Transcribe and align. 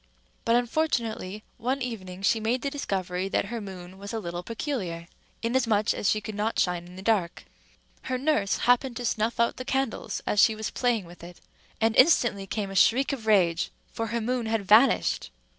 But, 0.45 0.55
unfortunately, 0.55 1.43
one 1.59 1.79
evening 1.79 2.23
she 2.23 2.39
made 2.39 2.63
the 2.63 2.71
discovery 2.71 3.29
that 3.29 3.45
her 3.53 3.61
moon 3.61 3.99
was 3.99 4.11
a 4.13 4.19
little 4.19 4.41
peculiar, 4.41 5.07
inasmuch 5.43 5.93
as 5.93 6.09
she 6.09 6.19
could 6.21 6.33
not 6.33 6.57
shine 6.57 6.87
in 6.87 6.95
the 6.95 7.03
dark. 7.03 7.43
Her 8.05 8.17
nurse 8.17 8.57
happened 8.65 8.97
to 8.97 9.05
snuff 9.05 9.39
out 9.39 9.57
the 9.57 9.63
candles 9.63 10.19
as 10.25 10.39
she 10.39 10.55
was 10.55 10.71
playing 10.71 11.05
with 11.05 11.23
it; 11.23 11.39
and 11.79 11.95
instantly 11.95 12.47
came 12.47 12.71
a 12.71 12.75
shriek 12.75 13.13
of 13.13 13.27
rage, 13.27 13.69
for 13.93 14.07
her 14.07 14.21
moon 14.21 14.47
had 14.47 14.65
vanished. 14.65 15.29